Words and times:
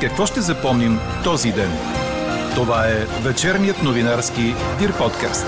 Какво 0.00 0.26
ще 0.26 0.40
запомним 0.40 0.98
този 1.24 1.52
ден? 1.52 1.70
Това 2.54 2.86
е 2.86 3.22
вечерният 3.24 3.76
новинарски 3.84 4.42
Дир 4.78 4.98
подкаст. 4.98 5.46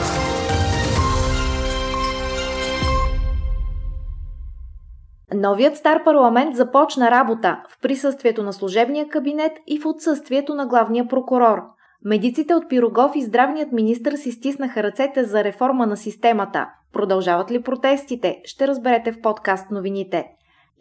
Новият 5.34 5.77
стар 5.77 6.04
парламент 6.04 6.57
започна 6.57 7.11
работа 7.11 7.62
в 7.68 7.80
присъствието 7.80 8.43
на 8.43 8.52
служебния 8.52 9.09
кабинет 9.09 9.52
и 9.66 9.80
в 9.80 9.86
отсъствието 9.86 10.55
на 10.55 10.66
главния 10.66 11.09
прокурор. 11.09 11.59
Медиците 12.05 12.55
от 12.55 12.69
Пирогов 12.69 13.12
и 13.14 13.23
здравният 13.23 13.73
министр 13.73 14.16
си 14.16 14.32
стиснаха 14.32 14.82
ръцете 14.82 15.25
за 15.25 15.45
реформа 15.45 15.87
на 15.87 15.96
системата. 15.96 16.66
Продължават 16.93 17.50
ли 17.50 17.62
протестите? 17.62 18.41
Ще 18.45 18.69
разберете 18.69 19.12
в 19.12 19.21
подкаст 19.21 19.71
новините. 19.71 20.25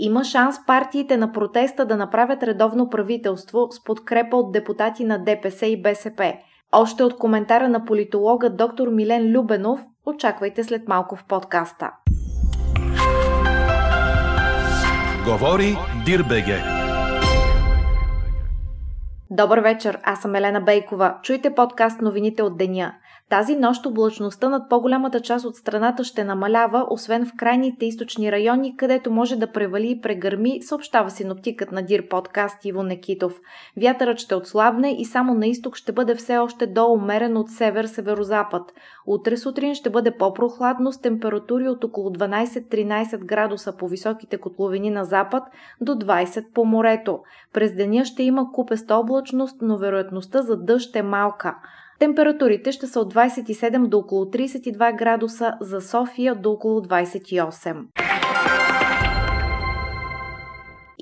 Има 0.03 0.23
шанс 0.23 0.55
партиите 0.65 1.17
на 1.17 1.31
протеста 1.31 1.85
да 1.85 1.97
направят 1.97 2.43
редовно 2.43 2.89
правителство 2.89 3.67
с 3.71 3.83
подкрепа 3.83 4.37
от 4.37 4.51
депутати 4.51 5.03
на 5.03 5.23
ДПС 5.23 5.67
и 5.67 5.81
БСП. 5.81 6.33
Още 6.71 7.03
от 7.03 7.17
коментара 7.17 7.69
на 7.69 7.85
политолога 7.85 8.49
доктор 8.49 8.87
Милен 8.87 9.31
Любенов 9.31 9.79
очаквайте 10.05 10.63
след 10.63 10.87
малко 10.87 11.15
в 11.15 11.25
подкаста. 11.27 11.91
Говори 15.25 15.77
Дирбеге. 16.05 16.57
Добър 19.29 19.59
вечер, 19.59 19.99
аз 20.03 20.21
съм 20.21 20.35
Елена 20.35 20.61
Бейкова. 20.61 21.15
Чуйте 21.23 21.55
подкаст 21.55 22.01
новините 22.01 22.43
от 22.43 22.57
деня. 22.57 22.93
Тази 23.31 23.55
нощ 23.55 23.85
облачността 23.85 24.49
над 24.49 24.69
по-голямата 24.69 25.19
част 25.19 25.45
от 25.45 25.55
страната 25.55 26.03
ще 26.03 26.23
намалява, 26.23 26.87
освен 26.89 27.25
в 27.25 27.31
крайните 27.37 27.85
източни 27.85 28.31
райони, 28.31 28.77
където 28.77 29.11
може 29.11 29.35
да 29.35 29.51
превали 29.51 29.91
и 29.91 30.01
прегърми, 30.01 30.61
съобщава 30.61 31.09
синоптикът 31.09 31.71
на 31.71 31.81
Дир 31.81 32.07
подкаст 32.07 32.65
Иво 32.65 32.83
Некитов. 32.83 33.39
Вятърът 33.81 34.19
ще 34.19 34.35
отслабне 34.35 34.95
и 34.99 35.05
само 35.05 35.33
на 35.33 35.47
изток 35.47 35.75
ще 35.75 35.91
бъде 35.91 36.15
все 36.15 36.37
още 36.37 36.67
до-умерен 36.67 37.37
от 37.37 37.49
север-северозапад. 37.49 38.73
Утре 39.07 39.37
сутрин 39.37 39.75
ще 39.75 39.89
бъде 39.89 40.11
по-прохладно 40.11 40.91
с 40.91 41.01
температури 41.01 41.67
от 41.67 41.83
около 41.83 42.09
12-13 42.09 43.25
градуса 43.25 43.77
по 43.77 43.87
високите 43.87 44.37
котловини 44.37 44.89
на 44.89 45.05
запад 45.05 45.43
до 45.81 45.91
20 45.91 46.45
по 46.53 46.65
морето. 46.65 47.19
През 47.53 47.75
деня 47.75 48.05
ще 48.05 48.23
има 48.23 48.51
купеста 48.51 48.95
облачност, 48.95 49.57
но 49.61 49.77
вероятността 49.77 50.41
за 50.41 50.57
дъжд 50.57 50.95
е 50.95 51.03
малка. 51.03 51.55
Температурите 52.01 52.71
ще 52.71 52.87
са 52.87 52.99
от 52.99 53.13
27 53.13 53.87
до 53.87 53.97
около 53.97 54.25
32 54.25 54.97
градуса, 54.97 55.53
за 55.61 55.81
София 55.81 56.35
до 56.35 56.51
около 56.51 56.81
28. 56.81 58.10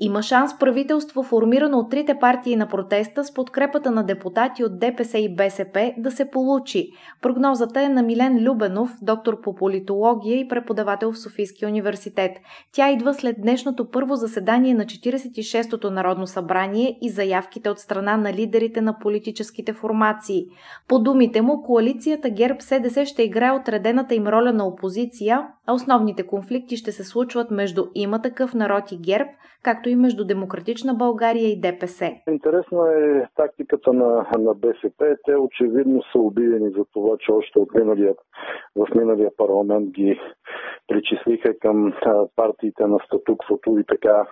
Има 0.02 0.22
шанс 0.22 0.58
правителство, 0.58 1.22
формирано 1.22 1.78
от 1.78 1.90
трите 1.90 2.14
партии 2.20 2.56
на 2.56 2.68
протеста 2.68 3.24
с 3.24 3.34
подкрепата 3.34 3.90
на 3.90 4.02
депутати 4.02 4.64
от 4.64 4.78
ДПС 4.78 5.18
и 5.18 5.34
БСП, 5.34 5.92
да 5.98 6.10
се 6.10 6.30
получи. 6.30 6.90
Прогнозата 7.22 7.82
е 7.82 7.88
на 7.88 8.02
Милен 8.02 8.44
Любенов, 8.44 8.90
доктор 9.02 9.40
по 9.40 9.54
политология 9.54 10.40
и 10.40 10.48
преподавател 10.48 11.12
в 11.12 11.18
Софийския 11.18 11.68
университет. 11.68 12.30
Тя 12.72 12.90
идва 12.90 13.14
след 13.14 13.36
днешното 13.42 13.90
първо 13.90 14.16
заседание 14.16 14.74
на 14.74 14.84
46-то 14.84 15.90
Народно 15.90 16.26
събрание 16.26 16.98
и 17.02 17.10
заявките 17.10 17.70
от 17.70 17.78
страна 17.78 18.16
на 18.16 18.32
лидерите 18.32 18.80
на 18.80 18.98
политическите 18.98 19.72
формации. 19.72 20.46
По 20.88 20.98
думите 20.98 21.42
му, 21.42 21.62
коалицията 21.62 22.28
ГЕРБ-СДС 22.28 23.04
ще 23.04 23.22
играе 23.22 23.52
отредената 23.52 24.14
им 24.14 24.26
роля 24.26 24.52
на 24.52 24.66
опозиция, 24.66 25.46
а 25.66 25.72
основните 25.72 26.22
конфликти 26.26 26.76
ще 26.76 26.92
се 26.92 27.04
случват 27.04 27.50
между 27.50 27.86
има 27.94 28.22
такъв 28.22 28.54
народ 28.54 28.92
и 28.92 28.98
ГЕРБ, 28.98 29.30
както 29.62 29.89
и 29.90 29.96
между 29.96 30.24
Демократична 30.24 30.94
България 30.94 31.48
и 31.48 31.60
ДПС. 31.60 32.10
Интересна 32.28 32.92
е 32.94 33.26
тактиката 33.36 33.92
на, 33.92 34.26
на 34.38 34.54
БСП. 34.54 35.16
Те 35.24 35.36
очевидно 35.36 36.02
са 36.12 36.18
обидени 36.18 36.70
за 36.70 36.84
това, 36.92 37.16
че 37.18 37.32
още 37.32 37.58
от 37.58 37.74
миналия, 37.74 38.14
в 38.76 38.86
миналия 38.94 39.30
парламент 39.36 39.90
ги 39.90 40.20
причислиха 40.88 41.58
към 41.58 41.92
партиите 42.36 42.86
на 42.86 42.98
статуквото 43.06 43.78
и 43.78 43.84
така 43.84 44.26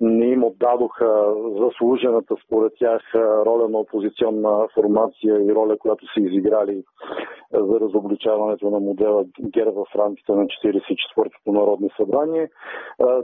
не 0.00 0.26
им 0.26 0.44
отдадоха 0.44 1.34
заслужената 1.60 2.36
според 2.46 2.72
тях 2.78 3.02
роля 3.14 3.68
на 3.68 3.78
опозиционна 3.78 4.68
формация 4.74 5.44
и 5.44 5.54
роля, 5.54 5.78
която 5.78 6.04
са 6.14 6.20
изиграли 6.20 6.84
за 7.52 7.80
разобличаването 7.80 8.70
на 8.70 8.80
модела 8.80 9.24
ГЕР 9.40 9.66
в 9.66 9.86
рамките 9.96 10.32
на 10.32 10.46
44-то 10.46 11.52
Народно 11.52 11.88
събрание. 11.96 12.48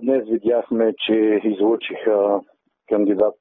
Днес 0.03 0.28
видяхме, 0.28 0.94
че 1.06 1.41
излучиха 1.44 2.41
кандидат 2.88 3.38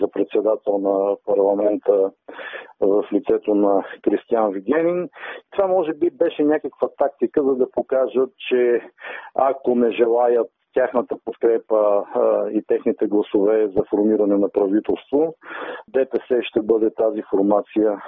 за 0.00 0.08
председател 0.12 0.78
на 0.78 1.16
парламента 1.26 2.10
в 2.80 3.04
лицето 3.12 3.54
на 3.54 3.84
Кристиан 4.02 4.52
Вигенин. 4.52 5.08
Това 5.50 5.66
може 5.66 5.92
би 5.92 6.10
беше 6.10 6.42
някаква 6.42 6.88
тактика, 6.98 7.42
за 7.42 7.54
да 7.54 7.70
покажат, 7.70 8.30
че 8.48 8.80
ако 9.34 9.74
не 9.74 9.90
желаят 9.90 10.50
тяхната 10.74 11.16
подкрепа 11.24 12.04
и 12.52 12.62
техните 12.66 13.06
гласове 13.06 13.68
за 13.68 13.82
формиране 13.90 14.36
на 14.36 14.48
правителство. 14.48 15.34
ДПС 15.88 16.42
ще 16.42 16.62
бъде 16.62 16.90
тази 16.94 17.22
формация, 17.30 18.02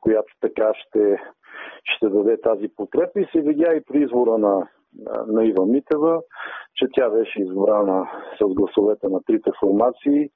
която 0.00 0.32
така 0.40 0.72
ще, 0.74 1.18
ще 1.84 2.08
даде 2.08 2.40
тази 2.40 2.68
подкрепа 2.76 3.20
и 3.20 3.28
се 3.32 3.40
видя 3.40 3.74
и 3.74 3.84
при 3.84 4.02
избора 4.02 4.38
на 4.38 4.68
на 5.26 5.44
Ива 5.44 5.66
Митева, 5.66 6.20
че 6.74 6.86
тя 6.92 7.10
беше 7.10 7.42
избрана 7.42 8.10
с 8.40 8.54
гласовете 8.54 9.08
на 9.08 9.20
трите 9.26 9.50
формации 9.60 10.30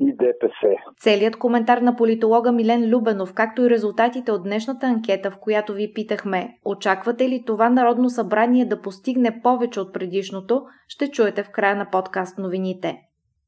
и 0.00 0.16
ДПС. 0.16 0.74
Целият 0.98 1.36
коментар 1.36 1.78
на 1.78 1.96
политолога 1.96 2.52
Милен 2.52 2.90
Любенов, 2.90 3.34
както 3.34 3.62
и 3.62 3.70
резултатите 3.70 4.32
от 4.32 4.42
днешната 4.42 4.86
анкета, 4.86 5.30
в 5.30 5.38
която 5.40 5.72
ви 5.72 5.92
питахме, 5.94 6.58
очаквате 6.64 7.28
ли 7.28 7.44
това 7.46 7.70
Народно 7.70 8.10
събрание 8.10 8.64
да 8.64 8.80
постигне 8.80 9.40
повече 9.42 9.80
от 9.80 9.94
предишното, 9.94 10.62
ще 10.88 11.10
чуете 11.10 11.42
в 11.42 11.50
края 11.50 11.76
на 11.76 11.88
подкаст 11.92 12.38
новините. 12.38 13.00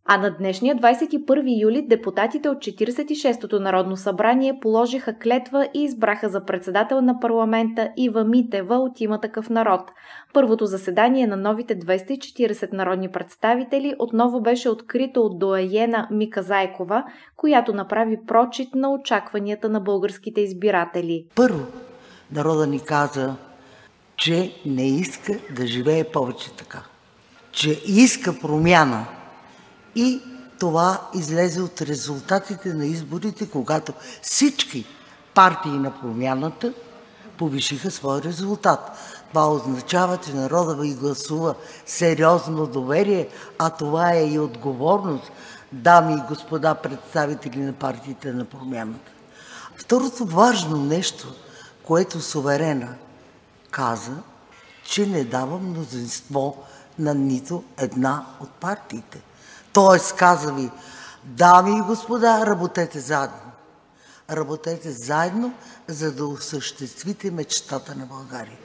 А 0.09 0.17
на 0.17 0.31
днешния 0.31 0.77
21 0.77 1.63
юли 1.63 1.87
депутатите 1.89 2.49
от 2.49 2.59
46-то 2.59 3.61
Народно 3.61 3.97
събрание 3.97 4.59
положиха 4.61 5.19
клетва 5.19 5.69
и 5.75 5.83
избраха 5.85 6.29
за 6.29 6.45
председател 6.45 7.01
на 7.01 7.21
парламента 7.21 7.89
Ива 7.97 8.25
Митева 8.25 8.75
от 8.75 9.01
има 9.01 9.21
такъв 9.21 9.51
народ. 9.51 9.81
Първото 10.33 10.67
заседание 10.67 11.27
на 11.27 11.37
новите 11.37 11.79
240 11.79 12.73
народни 12.73 13.09
представители 13.09 13.95
отново 13.99 14.41
беше 14.41 14.69
открито 14.69 15.21
от 15.21 15.39
доаена 15.39 16.09
Мика 16.11 16.43
Зайкова, 16.43 17.05
която 17.37 17.75
направи 17.75 18.19
прочит 18.27 18.75
на 18.75 18.93
очакванията 18.93 19.69
на 19.69 19.81
българските 19.81 20.41
избиратели. 20.41 21.25
Първо, 21.35 21.67
народа 22.33 22.67
ни 22.67 22.81
каза, 22.81 23.35
че 24.17 24.53
не 24.67 24.89
иска 24.89 25.33
да 25.57 25.67
живее 25.67 26.05
повече 26.05 26.53
така. 26.53 26.83
Че 27.53 27.81
иска 27.87 28.39
промяна– 28.41 29.07
и 29.97 30.23
това 30.59 31.01
излезе 31.15 31.63
от 31.63 31.83
резултатите 31.83 32.75
на 32.75 32.87
изборите, 32.87 33.51
когато 33.51 33.93
всички 34.23 34.87
партии 35.35 35.73
на 35.73 36.01
промяната 36.01 36.73
повишиха 37.39 37.91
своя 37.91 38.23
резултат. 38.23 38.99
Това 39.29 39.53
означава, 39.53 40.17
че 40.17 40.35
народа 40.35 40.75
ви 40.75 40.95
гласува 40.95 41.55
сериозно 41.87 42.67
доверие, 42.67 43.29
а 43.59 43.71
това 43.71 44.13
е 44.13 44.31
и 44.31 44.39
отговорност, 44.39 45.33
дами 45.73 46.15
и 46.15 46.29
господа 46.29 46.75
представители 46.75 47.61
на 47.61 47.73
партиите 47.73 48.33
на 48.33 48.45
промяната. 48.45 49.11
Второто 49.77 50.25
важно 50.25 50.77
нещо, 50.77 51.35
което 51.83 52.21
суверена 52.21 52.95
каза, 53.71 54.17
че 54.85 55.07
не 55.07 55.25
дава 55.25 55.59
мнозинство 55.59 56.65
на 56.99 57.15
нито 57.15 57.65
една 57.79 58.27
от 58.41 58.51
партиите. 58.51 59.21
Тоест, 59.77 60.13
каза 60.13 60.53
ви, 60.53 60.71
дами 61.25 61.79
и 61.79 61.81
господа, 61.81 62.47
работете 62.47 63.01
заедно. 63.01 63.53
Работете 64.31 64.91
заедно, 64.91 65.55
за 65.89 66.13
да 66.13 66.27
осъществите 66.27 67.31
мечтата 67.31 67.95
на 67.95 68.07
България. 68.07 68.59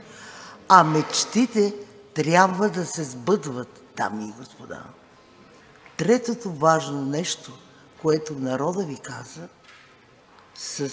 А 0.70 0.84
мечтите 0.84 1.76
трябва 2.14 2.70
да 2.70 2.86
се 2.86 3.04
сбъдват, 3.04 3.82
дами 3.98 4.26
и 4.26 4.34
господа. 4.40 4.84
Третото 5.98 6.52
важно 6.52 7.06
нещо, 7.06 7.52
което 8.02 8.34
народа 8.34 8.84
ви 8.84 8.98
каза, 8.98 9.48
с 10.56 10.90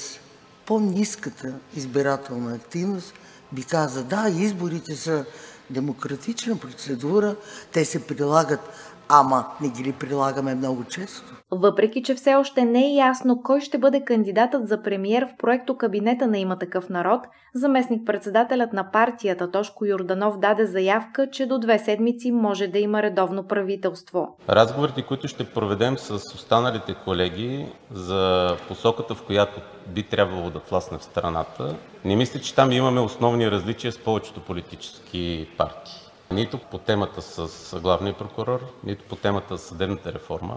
по-низката 0.67 1.55
избирателна 1.75 2.55
активност, 2.55 3.15
ви 3.53 3.65
каза, 3.65 4.05
да, 4.05 4.29
изборите 4.29 4.97
са 4.97 5.25
демократична 5.71 6.59
процедура, 6.59 7.37
те 7.73 7.85
се 7.85 8.07
прилагат 8.07 8.61
ама 9.09 9.47
не 9.61 9.69
ги 9.69 9.85
ли 9.85 9.93
прилагаме 9.93 10.55
много 10.55 10.85
често? 10.85 11.35
Въпреки, 11.51 12.03
че 12.03 12.15
все 12.15 12.35
още 12.35 12.65
не 12.65 12.87
е 12.87 12.95
ясно 12.95 13.43
кой 13.43 13.61
ще 13.61 13.79
бъде 13.79 14.05
кандидатът 14.05 14.69
за 14.69 14.83
премиер 14.83 15.27
в 15.27 15.37
проекто 15.39 15.77
кабинета 15.77 16.27
на 16.27 16.39
има 16.39 16.59
такъв 16.59 16.89
народ, 16.89 17.21
заместник-председателят 17.55 18.73
на 18.73 18.91
партията 18.91 19.51
Тошко 19.51 19.85
Юрданов 19.85 20.39
даде 20.39 20.67
заявка, 20.67 21.31
че 21.31 21.47
до 21.47 21.59
две 21.59 21.79
седмици 21.79 22.33
може 22.33 22.67
да 22.67 22.79
има 22.79 23.03
редовно 23.03 23.47
правителство. 23.47 24.37
Разговорите, 24.49 25.03
които 25.03 25.29
ще 25.29 25.45
проведем 25.45 25.99
с 25.99 26.15
останалите 26.15 26.95
колеги 27.05 27.67
за 27.91 28.57
посоката, 28.69 29.15
в 29.15 29.23
която 29.23 29.61
би 29.87 30.03
трябвало 30.03 30.51
да 30.51 30.61
власне 30.71 30.99
в 30.99 31.05
страната, 31.05 31.77
не 32.05 32.17
мисля, 32.17 32.41
че 32.41 32.55
там 32.55 32.73
имаме 32.73 33.01
основни 33.01 33.51
различия 33.51 33.93
с 33.93 33.99
повечето 33.99 34.41
политически 34.41 35.49
партии. 35.59 36.08
Нито 36.31 36.59
по 36.59 36.79
темата 36.79 37.23
с 37.23 37.81
главния 37.81 38.15
прокурор, 38.15 38.61
нито 38.85 39.05
по 39.05 39.17
темата 39.17 39.57
за 39.57 39.65
съдебната 39.65 40.13
реформа, 40.13 40.57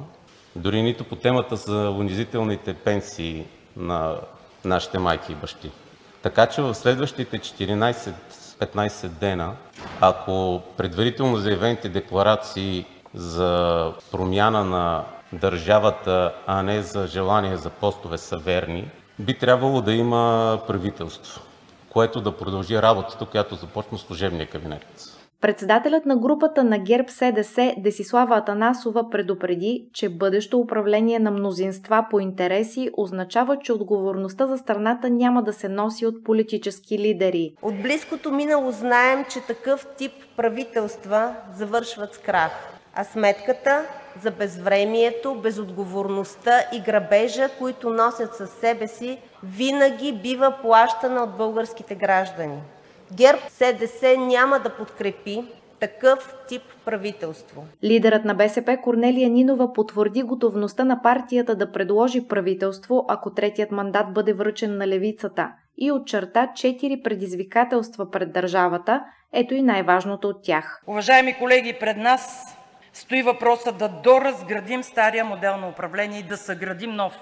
дори 0.55 0.81
нито 0.81 1.03
по 1.03 1.15
темата 1.15 1.55
за 1.55 1.89
унизителните 1.89 2.73
пенсии 2.73 3.45
на 3.77 4.15
нашите 4.65 4.99
майки 4.99 5.31
и 5.31 5.35
бащи. 5.35 5.71
Така 6.21 6.45
че 6.45 6.61
в 6.61 6.75
следващите 6.75 7.39
14-15 7.39 9.07
дена, 9.07 9.55
ако 10.01 10.61
предварително 10.77 11.37
заявените 11.37 11.89
декларации 11.89 12.85
за 13.13 13.93
промяна 14.11 14.65
на 14.65 15.03
държавата, 15.33 16.33
а 16.47 16.63
не 16.63 16.81
за 16.81 17.07
желание 17.07 17.57
за 17.57 17.69
постове 17.69 18.17
са 18.17 18.37
верни, 18.37 18.91
би 19.19 19.37
трябвало 19.37 19.81
да 19.81 19.93
има 19.93 20.59
правителство, 20.67 21.41
което 21.89 22.21
да 22.21 22.37
продължи 22.37 22.81
работата, 22.81 23.25
която 23.25 23.55
започна 23.55 23.97
служебния 23.97 24.49
кабинет. 24.49 25.17
Председателят 25.41 26.05
на 26.05 26.17
групата 26.17 26.63
на 26.63 26.77
ГЕРБ 26.77 27.09
СДС 27.09 27.73
Десислава 27.77 28.37
Атанасова 28.37 29.09
предупреди, 29.09 29.85
че 29.93 30.09
бъдещо 30.09 30.59
управление 30.59 31.19
на 31.19 31.31
мнозинства 31.31 32.05
по 32.09 32.19
интереси 32.19 32.89
означава, 32.97 33.57
че 33.57 33.73
отговорността 33.73 34.47
за 34.47 34.57
страната 34.57 35.09
няма 35.09 35.43
да 35.43 35.53
се 35.53 35.69
носи 35.69 36.05
от 36.05 36.23
политически 36.23 36.99
лидери. 36.99 37.53
От 37.61 37.81
близкото 37.81 38.31
минало 38.31 38.71
знаем, 38.71 39.25
че 39.29 39.41
такъв 39.47 39.87
тип 39.97 40.11
правителства 40.37 41.35
завършват 41.55 42.13
с 42.13 42.17
крах, 42.17 42.51
а 42.95 43.03
сметката 43.03 43.85
за 44.23 44.31
безвремието, 44.31 45.35
безотговорността 45.35 46.59
и 46.73 46.79
грабежа, 46.79 47.49
които 47.59 47.89
носят 47.89 48.35
със 48.35 48.49
себе 48.49 48.87
си, 48.87 49.17
винаги 49.43 50.19
бива 50.23 50.53
плащана 50.61 51.23
от 51.23 51.37
българските 51.37 51.95
граждани. 51.95 52.57
ГЕРБ-СДС 53.15 54.17
няма 54.17 54.59
да 54.59 54.69
подкрепи 54.69 55.43
такъв 55.79 56.35
тип 56.47 56.61
правителство. 56.85 57.65
Лидерът 57.83 58.25
на 58.25 58.33
БСП 58.33 58.77
Корнелия 58.83 59.29
Нинова 59.29 59.73
потвърди 59.73 60.23
готовността 60.23 60.83
на 60.83 61.01
партията 61.01 61.55
да 61.55 61.71
предложи 61.71 62.27
правителство, 62.27 63.05
ако 63.09 63.33
третият 63.33 63.71
мандат 63.71 64.13
бъде 64.13 64.33
връчен 64.33 64.77
на 64.77 64.87
левицата 64.87 65.51
и 65.77 65.91
очерта 65.91 66.51
четири 66.55 67.01
предизвикателства 67.03 68.11
пред 68.11 68.33
държавата, 68.33 69.03
ето 69.33 69.53
и 69.53 69.61
най-важното 69.61 70.27
от 70.27 70.43
тях. 70.43 70.81
Уважаеми 70.87 71.33
колеги, 71.33 71.77
пред 71.79 71.97
нас 71.97 72.55
стои 72.93 73.23
въпроса 73.23 73.71
да 73.71 73.87
доразградим 74.03 74.83
стария 74.83 75.25
модел 75.25 75.57
на 75.57 75.69
управление 75.69 76.19
и 76.19 76.23
да 76.23 76.37
съградим 76.37 76.91
нов, 76.91 77.19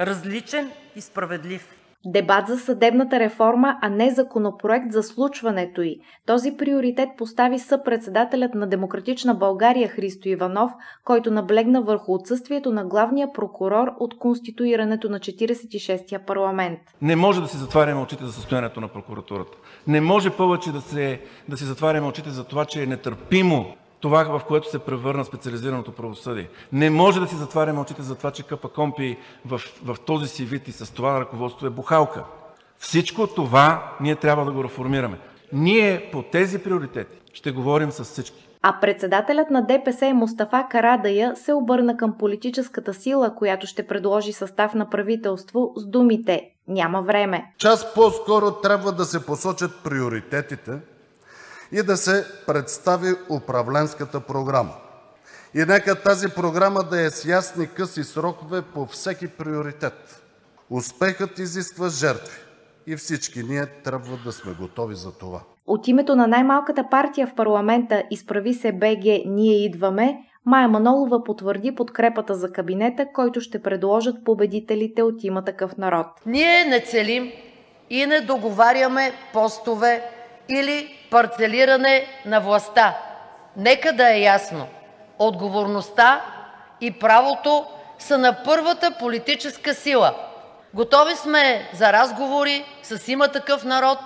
различен 0.00 0.70
и 0.96 1.00
справедлив. 1.00 1.77
Дебат 2.06 2.46
за 2.46 2.58
съдебната 2.58 3.20
реформа, 3.20 3.78
а 3.82 3.88
не 3.88 4.10
законопроект 4.10 4.92
за 4.92 5.02
случването 5.02 5.82
й. 5.82 6.00
Този 6.26 6.56
приоритет 6.56 7.08
постави 7.18 7.58
съпредседателят 7.58 8.54
на 8.54 8.66
Демократична 8.66 9.34
България 9.34 9.88
Христо 9.88 10.28
Иванов, 10.28 10.72
който 11.04 11.30
наблегна 11.30 11.82
върху 11.82 12.14
отсъствието 12.14 12.72
на 12.72 12.84
главния 12.84 13.32
прокурор 13.32 13.88
от 14.00 14.18
конституирането 14.18 15.08
на 15.08 15.20
46-я 15.20 16.26
парламент. 16.26 16.78
Не 17.02 17.16
може 17.16 17.40
да 17.40 17.48
си 17.48 17.56
затваряме 17.56 18.00
очите 18.00 18.24
за 18.24 18.32
състоянието 18.32 18.80
на 18.80 18.88
прокуратурата. 18.88 19.58
Не 19.86 20.00
може 20.00 20.30
повече 20.30 20.72
да, 20.72 20.80
се, 20.80 21.20
да 21.48 21.56
си 21.56 21.64
затваряме 21.64 22.06
очите 22.06 22.30
за 22.30 22.44
това, 22.44 22.64
че 22.64 22.82
е 22.82 22.86
нетърпимо 22.86 23.74
това, 24.00 24.24
в 24.24 24.44
което 24.44 24.70
се 24.70 24.78
превърна 24.78 25.24
специализираното 25.24 25.92
правосъдие. 25.92 26.48
Не 26.72 26.90
може 26.90 27.20
да 27.20 27.26
си 27.26 27.34
затваряме 27.34 27.80
очите 27.80 28.02
за 28.02 28.14
това, 28.14 28.30
че 28.30 28.42
КПКОНПИ 28.42 29.16
в, 29.46 29.60
в 29.84 29.96
този 30.06 30.28
си 30.28 30.44
вид 30.44 30.68
и 30.68 30.72
с 30.72 30.94
това 30.94 31.20
ръководство 31.20 31.66
е 31.66 31.70
бухалка. 31.70 32.24
Всичко 32.78 33.26
това 33.26 33.92
ние 34.00 34.16
трябва 34.16 34.44
да 34.44 34.52
го 34.52 34.64
реформираме. 34.64 35.18
Ние 35.52 36.08
по 36.12 36.22
тези 36.22 36.58
приоритети 36.58 37.18
ще 37.32 37.50
говорим 37.50 37.90
с 37.90 38.04
всички. 38.04 38.48
А 38.62 38.80
председателят 38.80 39.50
на 39.50 39.66
ДПС 39.66 40.14
Мустафа 40.14 40.66
Карадая 40.70 41.36
се 41.36 41.52
обърна 41.52 41.96
към 41.96 42.18
политическата 42.18 42.94
сила, 42.94 43.34
която 43.34 43.66
ще 43.66 43.86
предложи 43.86 44.32
състав 44.32 44.74
на 44.74 44.90
правителство 44.90 45.72
с 45.76 45.86
думите 45.86 46.50
«Няма 46.68 47.02
време». 47.02 47.52
Час 47.58 47.94
по-скоро 47.94 48.50
трябва 48.62 48.92
да 48.92 49.04
се 49.04 49.26
посочат 49.26 49.70
приоритетите, 49.84 50.72
и 51.72 51.82
да 51.82 51.96
се 51.96 52.26
представи 52.46 53.14
управленската 53.30 54.20
програма. 54.20 54.74
И 55.54 55.64
нека 55.64 56.02
тази 56.02 56.28
програма 56.28 56.82
да 56.82 57.00
е 57.00 57.10
с 57.10 57.24
ясни 57.24 57.66
къси 57.66 58.04
срокове 58.04 58.62
по 58.62 58.86
всеки 58.86 59.28
приоритет. 59.28 60.22
Успехът 60.70 61.38
изисква 61.38 61.88
жертви 61.88 62.40
и 62.86 62.96
всички 62.96 63.42
ние 63.42 63.66
трябва 63.66 64.16
да 64.24 64.32
сме 64.32 64.52
готови 64.52 64.94
за 64.94 65.12
това. 65.12 65.40
От 65.66 65.88
името 65.88 66.16
на 66.16 66.26
най-малката 66.26 66.84
партия 66.90 67.26
в 67.26 67.34
парламента 67.34 68.02
Изправи 68.10 68.54
се 68.54 68.72
БГ 68.72 69.04
Ние 69.26 69.64
идваме, 69.64 70.18
Майя 70.44 70.68
Манолова 70.68 71.24
потвърди 71.24 71.74
подкрепата 71.74 72.34
за 72.34 72.52
кабинета, 72.52 73.06
който 73.14 73.40
ще 73.40 73.62
предложат 73.62 74.24
победителите 74.24 75.02
от 75.02 75.24
има 75.24 75.44
такъв 75.44 75.76
народ. 75.76 76.06
Ние 76.26 76.64
не 76.64 76.80
целим 76.80 77.32
и 77.90 78.06
не 78.06 78.20
договаряме 78.20 79.12
постове 79.32 80.02
или 80.48 80.98
парцелиране 81.10 82.06
на 82.24 82.40
властта. 82.40 82.96
Нека 83.56 83.92
да 83.92 84.14
е 84.14 84.20
ясно– 84.20 84.66
отговорността 85.18 86.20
и 86.80 86.90
правото 86.90 87.66
са 87.98 88.18
на 88.18 88.36
първата 88.44 88.90
политическа 88.90 89.74
сила. 89.74 90.14
Готови 90.74 91.16
сме 91.16 91.68
за 91.72 91.92
разговори 91.92 92.64
с 92.82 93.08
има 93.08 93.28
такъв 93.28 93.64
народ 93.64 93.98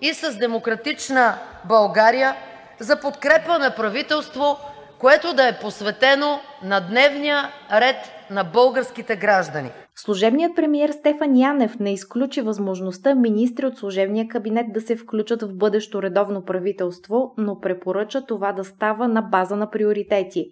и 0.00 0.14
с 0.14 0.38
„Демократична 0.38 1.38
България“ 1.64 2.36
за 2.78 3.00
подкрепа 3.00 3.58
на 3.58 3.70
правителство, 3.70 4.58
което 5.00 5.34
да 5.34 5.48
е 5.48 5.58
посветено 5.58 6.40
на 6.64 6.80
дневния 6.80 7.48
ред 7.72 7.96
на 8.30 8.44
българските 8.44 9.16
граждани. 9.16 9.70
Служебният 9.96 10.56
премиер 10.56 10.90
Стефан 10.90 11.36
Янев 11.36 11.78
не 11.78 11.92
изключи 11.92 12.40
възможността 12.40 13.14
министри 13.14 13.66
от 13.66 13.78
служебния 13.78 14.28
кабинет 14.28 14.66
да 14.72 14.80
се 14.80 14.96
включат 14.96 15.42
в 15.42 15.54
бъдещо 15.54 16.02
редовно 16.02 16.44
правителство, 16.44 17.34
но 17.38 17.60
препоръча 17.60 18.26
това 18.26 18.52
да 18.52 18.64
става 18.64 19.08
на 19.08 19.22
база 19.22 19.56
на 19.56 19.70
приоритети. 19.70 20.50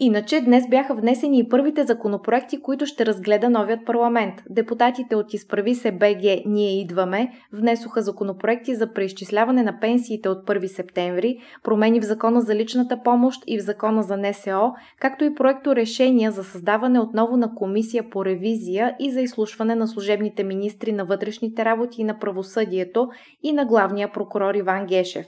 Иначе 0.00 0.40
днес 0.40 0.64
бяха 0.68 0.94
внесени 0.94 1.38
и 1.38 1.48
първите 1.48 1.84
законопроекти, 1.84 2.62
които 2.62 2.86
ще 2.86 3.06
разгледа 3.06 3.50
новият 3.50 3.86
парламент. 3.86 4.34
Депутатите 4.50 5.16
от 5.16 5.34
Изправи 5.34 5.74
се 5.74 5.92
БГ 5.92 6.22
Ние 6.46 6.80
идваме 6.80 7.32
внесоха 7.52 8.02
законопроекти 8.02 8.74
за 8.74 8.92
преизчисляване 8.92 9.62
на 9.62 9.80
пенсиите 9.80 10.28
от 10.28 10.46
1 10.46 10.66
септември, 10.66 11.38
промени 11.62 12.00
в 12.00 12.04
Закона 12.04 12.40
за 12.40 12.54
личната 12.54 13.02
помощ 13.04 13.42
и 13.46 13.58
в 13.58 13.62
Закона 13.62 14.02
за 14.02 14.16
НСО, 14.16 14.72
както 15.00 15.24
и 15.24 15.34
проекто 15.34 15.76
решения 15.76 16.30
за 16.30 16.44
създаване 16.44 17.00
отново 17.00 17.36
на 17.36 17.54
комисия 17.54 18.10
по 18.10 18.24
ревизия 18.24 18.96
и 19.00 19.10
за 19.10 19.20
изслушване 19.20 19.74
на 19.74 19.88
служебните 19.88 20.44
министри 20.44 20.92
на 20.92 21.04
вътрешните 21.04 21.64
работи 21.64 22.00
и 22.00 22.04
на 22.04 22.18
правосъдието 22.18 23.08
и 23.42 23.52
на 23.52 23.64
главния 23.64 24.12
прокурор 24.12 24.54
Иван 24.54 24.86
Гешев. 24.86 25.26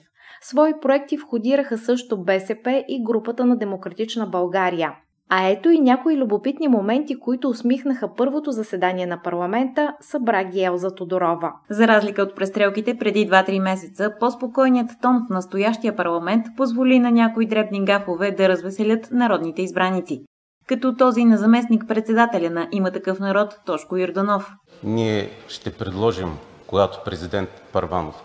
Свои 0.51 0.73
проекти 0.83 1.17
входираха 1.17 1.79
също 1.79 2.25
БСП 2.25 2.85
и 2.89 3.05
групата 3.05 3.45
на 3.45 3.57
Демократична 3.57 4.27
България. 4.27 4.93
А 5.31 5.49
ето 5.49 5.71
и 5.71 5.79
някои 5.79 6.17
любопитни 6.17 6.69
моменти, 6.69 7.21
които 7.21 7.49
усмихнаха 7.49 8.15
първото 8.17 8.51
заседание 8.51 9.07
на 9.07 9.23
парламента, 9.23 9.95
събра 10.01 10.45
ги 10.45 10.65
Елза 10.65 10.95
Тодорова. 10.95 11.53
За 11.71 11.89
разлика 11.89 12.23
от 12.23 12.37
престрелките 12.37 12.99
преди 12.99 13.31
2-3 13.31 13.63
месеца, 13.63 14.13
по-спокойният 14.21 14.91
тон 15.03 15.27
в 15.27 15.33
настоящия 15.33 15.97
парламент 15.97 16.47
позволи 16.57 16.99
на 16.99 17.11
някои 17.11 17.47
дребни 17.47 17.85
гафове 17.85 18.31
да 18.31 18.49
развеселят 18.49 19.09
народните 19.13 19.63
избраници. 19.63 20.25
Като 20.69 20.97
този 20.97 21.25
на 21.25 21.37
заместник 21.37 21.85
председателя 21.89 22.51
на 22.51 22.69
има 22.73 22.91
такъв 22.91 23.21
народ 23.21 23.61
Тошко 23.67 23.97
Йорданов. 23.97 24.53
Ние 24.83 25.31
ще 25.49 25.73
предложим 25.73 26.29
когато 26.67 26.99
президент 27.05 27.51
Първанов, 27.73 28.23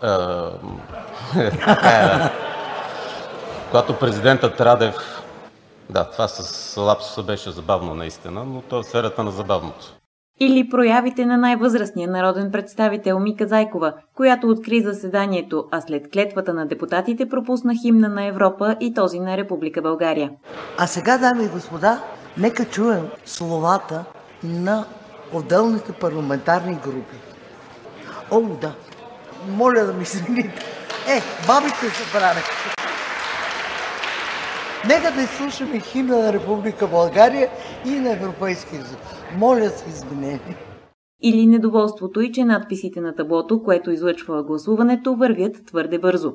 когато 3.70 3.98
президентът 3.98 4.60
Радев, 4.60 4.96
да, 5.90 6.04
това 6.04 6.28
с 6.28 6.76
лапсуса 6.80 7.22
беше 7.22 7.50
забавно 7.50 7.94
наистина, 7.94 8.44
но 8.44 8.62
то 8.62 8.78
е 8.78 8.82
в 8.82 8.86
сферата 8.86 9.24
на 9.24 9.30
забавното. 9.30 9.94
Или 10.42 10.68
проявите 10.68 11.26
на 11.26 11.36
най-възрастния 11.36 12.08
народен 12.08 12.50
представител 12.52 13.18
Мика 13.18 13.46
Зайкова, 13.46 13.92
която 14.16 14.48
откри 14.48 14.80
заседанието, 14.80 15.64
а 15.70 15.80
след 15.80 16.10
клетвата 16.12 16.54
на 16.54 16.66
депутатите 16.66 17.28
пропусна 17.28 17.74
химна 17.82 18.08
на 18.08 18.26
Европа 18.26 18.76
и 18.80 18.94
този 18.94 19.20
на 19.20 19.36
Република 19.36 19.82
България. 19.82 20.30
А 20.78 20.86
сега, 20.86 21.18
дами 21.18 21.44
и 21.44 21.48
господа, 21.48 22.00
нека 22.38 22.64
чуем 22.64 23.08
словата 23.24 24.04
на 24.44 24.84
отделните 25.32 25.92
парламентарни 25.92 26.74
групи. 26.74 27.16
О, 28.30 28.40
да. 28.40 28.72
Моля 29.48 29.84
да 29.84 29.92
ми 29.92 30.02
извините. 30.02 30.64
Е, 31.08 31.22
бабите 31.46 31.90
се 31.90 32.12
прави. 32.12 32.40
Нека 34.88 35.12
да 35.12 35.22
изслушаме 35.22 35.80
химна 35.80 36.18
на 36.18 36.32
Република 36.32 36.86
България 36.86 37.48
и 37.86 37.90
на 37.90 38.12
Европейския 38.12 38.82
съюз. 38.82 39.02
Моля 39.36 39.70
се 39.70 39.88
извинение. 39.88 40.56
Или 41.22 41.46
недоволството 41.46 42.20
и, 42.20 42.32
че 42.32 42.44
надписите 42.44 43.00
на 43.00 43.14
таблото, 43.14 43.62
което 43.62 43.90
излъчва 43.90 44.42
гласуването, 44.42 45.14
вървят 45.14 45.66
твърде 45.66 45.98
бързо. 45.98 46.32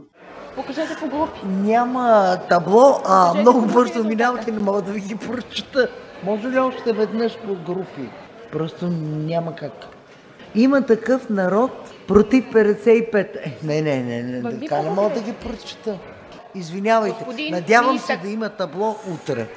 Покажете 0.55 0.95
по 0.99 1.07
групи. 1.07 1.39
Няма 1.45 2.37
табло, 2.49 3.01
а 3.05 3.33
много 3.33 3.61
бързо 3.61 4.03
минават 4.03 4.47
и 4.47 4.51
не 4.51 4.59
мога 4.59 4.81
да 4.81 4.91
ви 4.91 4.99
ги 4.99 5.15
прочета. 5.15 5.87
Може 6.23 6.47
ли 6.47 6.59
още 6.59 6.93
веднъж 6.93 7.37
по 7.37 7.55
групи? 7.55 8.09
Просто 8.51 8.87
няма 8.87 9.55
как. 9.55 9.94
Има 10.55 10.85
такъв 10.85 11.29
народ 11.29 11.71
против 12.07 12.45
55. 12.45 13.15
Е, 13.15 13.59
не, 13.63 13.81
не, 13.81 14.03
не, 14.03 14.23
не, 14.23 14.59
така 14.59 14.81
не 14.81 14.89
мога 14.89 15.13
да 15.13 15.21
ги 15.21 15.33
прочета. 15.33 15.99
Извинявайте, 16.55 17.23
Господин 17.25 17.51
надявам 17.51 17.89
министър. 17.89 18.15
се 18.15 18.21
да 18.21 18.29
има 18.29 18.49
табло 18.49 18.95
утре. 19.13 19.47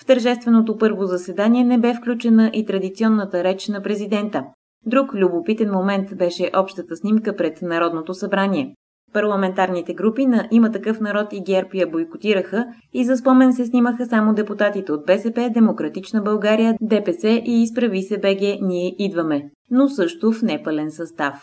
В 0.00 0.06
тържественото 0.06 0.78
първо 0.78 1.04
заседание 1.04 1.64
не 1.64 1.78
бе 1.78 1.94
включена 1.94 2.50
и 2.54 2.66
традиционната 2.66 3.44
реч 3.44 3.68
на 3.68 3.82
президента. 3.82 4.44
Друг 4.86 5.14
любопитен 5.14 5.70
момент 5.70 6.16
беше 6.16 6.50
общата 6.56 6.96
снимка 6.96 7.36
пред 7.36 7.62
Народното 7.62 8.14
събрание. 8.14 8.74
Парламентарните 9.12 9.94
групи 9.94 10.26
на 10.26 10.48
Има 10.50 10.72
такъв 10.72 11.00
народ 11.00 11.32
и 11.32 11.42
ГЕРБ 11.42 11.68
я 11.74 11.86
бойкотираха 11.86 12.66
и 12.94 13.04
за 13.04 13.16
спомен 13.16 13.52
се 13.52 13.66
снимаха 13.66 14.06
само 14.06 14.34
депутатите 14.34 14.92
от 14.92 15.06
БСП, 15.06 15.50
Демократична 15.54 16.22
България, 16.22 16.74
ДПС 16.80 17.28
и 17.28 17.62
Изправи 17.62 18.02
се 18.02 18.18
БГ 18.18 18.40
Ние 18.62 18.94
идваме, 18.98 19.42
но 19.70 19.88
също 19.88 20.32
в 20.32 20.42
непълен 20.42 20.90
състав. 20.90 21.34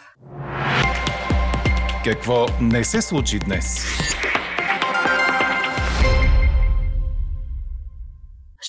Какво 2.04 2.46
не 2.62 2.84
се 2.84 3.02
случи 3.02 3.40
днес? 3.40 3.86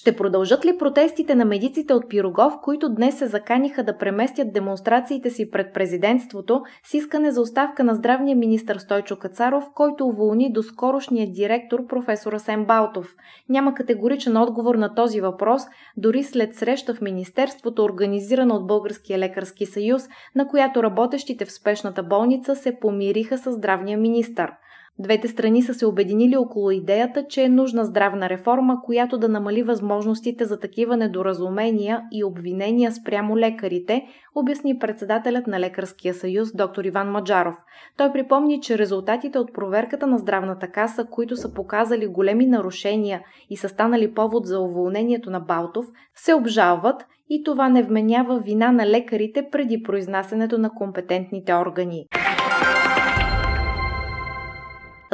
Ще 0.04 0.16
продължат 0.16 0.64
ли 0.64 0.78
протестите 0.78 1.34
на 1.34 1.44
медиците 1.44 1.94
от 1.94 2.08
Пирогов, 2.08 2.54
които 2.62 2.88
днес 2.88 3.18
се 3.18 3.26
заканиха 3.26 3.84
да 3.84 3.98
преместят 3.98 4.52
демонстрациите 4.52 5.30
си 5.30 5.50
пред 5.50 5.74
президентството 5.74 6.62
с 6.84 6.94
искане 6.94 7.30
за 7.30 7.40
оставка 7.40 7.84
на 7.84 7.94
здравния 7.94 8.36
министр 8.36 8.80
Стойчо 8.80 9.16
Кацаров, 9.16 9.64
който 9.74 10.06
уволни 10.06 10.52
до 10.52 10.62
скорошния 10.62 11.32
директор 11.32 11.86
професор 11.86 12.32
Асен 12.32 12.64
Балтов? 12.64 13.14
Няма 13.48 13.74
категоричен 13.74 14.36
отговор 14.36 14.74
на 14.74 14.94
този 14.94 15.20
въпрос, 15.20 15.62
дори 15.96 16.22
след 16.22 16.54
среща 16.54 16.94
в 16.94 17.00
Министерството, 17.00 17.84
организирана 17.84 18.54
от 18.54 18.66
Българския 18.66 19.18
лекарски 19.18 19.66
съюз, 19.66 20.08
на 20.34 20.48
която 20.48 20.82
работещите 20.82 21.44
в 21.44 21.52
спешната 21.52 22.02
болница 22.02 22.56
се 22.56 22.78
помириха 22.80 23.38
с 23.38 23.52
здравния 23.52 23.98
министр. 23.98 24.56
Двете 24.98 25.28
страни 25.28 25.62
са 25.62 25.74
се 25.74 25.86
обединили 25.86 26.36
около 26.36 26.70
идеята, 26.70 27.24
че 27.28 27.42
е 27.42 27.48
нужна 27.48 27.84
здравна 27.84 28.28
реформа, 28.28 28.80
която 28.84 29.18
да 29.18 29.28
намали 29.28 29.62
възможностите 29.62 30.44
за 30.44 30.60
такива 30.60 30.96
недоразумения 30.96 32.02
и 32.12 32.24
обвинения 32.24 32.92
спрямо 32.92 33.38
лекарите, 33.38 34.06
обясни 34.34 34.78
председателят 34.78 35.46
на 35.46 35.60
Лекарския 35.60 36.14
съюз 36.14 36.56
доктор 36.56 36.84
Иван 36.84 37.10
Маджаров. 37.10 37.54
Той 37.96 38.12
припомни, 38.12 38.60
че 38.60 38.78
резултатите 38.78 39.38
от 39.38 39.54
проверката 39.54 40.06
на 40.06 40.18
здравната 40.18 40.68
каса, 40.68 41.06
които 41.10 41.36
са 41.36 41.54
показали 41.54 42.06
големи 42.06 42.46
нарушения 42.46 43.22
и 43.50 43.56
са 43.56 43.68
станали 43.68 44.14
повод 44.14 44.46
за 44.46 44.60
уволнението 44.60 45.30
на 45.30 45.40
Балтов, 45.40 45.86
се 46.14 46.34
обжалват 46.34 47.06
и 47.28 47.42
това 47.44 47.68
не 47.68 47.82
вменява 47.82 48.40
вина 48.40 48.72
на 48.72 48.86
лекарите 48.86 49.48
преди 49.52 49.82
произнасянето 49.82 50.58
на 50.58 50.70
компетентните 50.70 51.54
органи. 51.54 52.06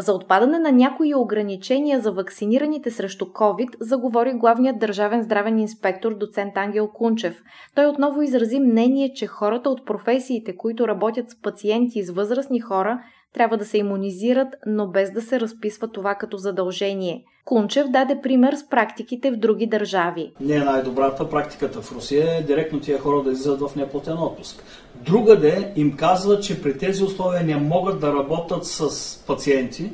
За 0.01 0.13
отпадане 0.13 0.59
на 0.59 0.73
някои 0.73 1.15
ограничения 1.15 2.01
за 2.01 2.13
вакцинираните 2.13 2.91
срещу 2.91 3.25
COVID 3.25 3.77
заговори 3.81 4.33
главният 4.33 4.79
държавен 4.79 5.23
здравен 5.23 5.59
инспектор 5.59 6.15
доцент 6.15 6.57
Ангел 6.57 6.89
Кунчев. 6.89 7.43
Той 7.75 7.87
отново 7.87 8.23
изрази 8.23 8.61
мнение, 8.61 9.13
че 9.15 9.27
хората 9.27 9.71
от 9.71 9.87
професиите, 9.87 10.57
които 10.57 10.89
работят 10.89 11.31
с 11.31 11.41
пациенти 11.43 12.03
с 12.03 12.11
възрастни 12.11 12.61
хора, 12.61 13.01
трябва 13.35 13.57
да 13.57 13.65
се 13.65 13.79
иммунизират, 13.79 14.49
но 14.67 14.87
без 14.87 15.11
да 15.11 15.23
се 15.23 15.41
разписва 15.41 15.89
това 15.89 16.15
като 16.15 16.37
задължение. 16.37 17.25
Кунчев 17.45 17.89
даде 17.89 18.21
пример 18.23 18.55
с 18.55 18.69
практиките 18.69 19.31
в 19.31 19.37
други 19.37 19.67
държави. 19.67 20.33
Не 20.41 20.55
е 20.55 20.59
най-добрата 20.59 21.31
практиката 21.31 21.83
в 21.83 21.93
Русия 21.93 22.37
е 22.39 22.43
директно 22.43 22.81
тия 22.81 22.99
хора 22.99 23.23
да 23.23 23.31
излизат 23.33 23.61
в 23.61 23.77
неплатен 23.77 24.19
отпуск. 24.19 24.65
Другаде 24.95 25.73
им 25.77 25.97
казва, 25.97 26.41
че 26.41 26.63
при 26.63 26.79
тези 26.79 27.05
условия 27.05 27.43
не 27.43 27.57
могат 27.57 28.01
да 28.01 28.13
работят 28.13 28.67
с 28.67 29.19
пациенти 29.27 29.91